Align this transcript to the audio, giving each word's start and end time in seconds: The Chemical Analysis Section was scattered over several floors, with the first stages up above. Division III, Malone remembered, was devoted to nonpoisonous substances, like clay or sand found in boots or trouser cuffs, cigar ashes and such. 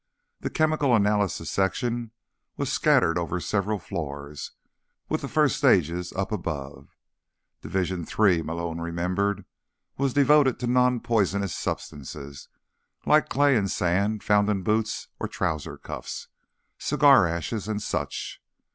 The 0.39 0.49
Chemical 0.49 0.95
Analysis 0.95 1.51
Section 1.51 2.09
was 2.57 2.73
scattered 2.73 3.19
over 3.19 3.39
several 3.39 3.77
floors, 3.77 4.53
with 5.09 5.21
the 5.21 5.27
first 5.27 5.57
stages 5.57 6.11
up 6.13 6.31
above. 6.31 6.97
Division 7.61 8.07
III, 8.09 8.41
Malone 8.41 8.81
remembered, 8.81 9.45
was 9.99 10.15
devoted 10.15 10.57
to 10.57 10.65
nonpoisonous 10.65 11.55
substances, 11.55 12.47
like 13.05 13.29
clay 13.29 13.55
or 13.55 13.67
sand 13.67 14.23
found 14.23 14.49
in 14.49 14.63
boots 14.63 15.07
or 15.19 15.27
trouser 15.27 15.77
cuffs, 15.77 16.29
cigar 16.79 17.27
ashes 17.27 17.67
and 17.67 17.83
such. 17.83 18.41